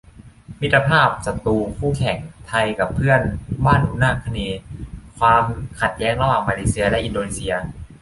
[0.61, 2.17] มิตรภาพ ศัตรู คู่แข่ง
[2.47, 3.21] ไทยกับเพื่อน
[3.65, 4.61] บ้านอุษาคเนย์:
[5.17, 5.43] ความ
[5.81, 7.53] ขัดแย้งระหว่างมาเลเซียและอินโดนีเซีย